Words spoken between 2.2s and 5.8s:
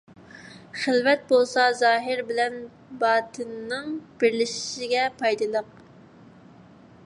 بىلەن باتىننىڭ بىرلىشىشىگە پايدىلىق.